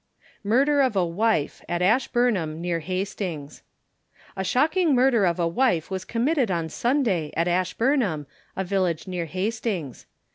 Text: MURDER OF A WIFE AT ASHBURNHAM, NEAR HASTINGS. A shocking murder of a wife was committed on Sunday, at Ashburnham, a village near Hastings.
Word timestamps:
MURDER 0.43 0.81
OF 0.81 0.95
A 0.95 1.05
WIFE 1.05 1.61
AT 1.69 1.83
ASHBURNHAM, 1.83 2.59
NEAR 2.59 2.79
HASTINGS. 2.79 3.61
A 4.35 4.43
shocking 4.43 4.95
murder 4.95 5.25
of 5.25 5.39
a 5.39 5.47
wife 5.47 5.91
was 5.91 6.05
committed 6.05 6.49
on 6.49 6.69
Sunday, 6.69 7.31
at 7.37 7.47
Ashburnham, 7.47 8.25
a 8.55 8.63
village 8.63 9.05
near 9.07 9.25
Hastings. 9.27 10.07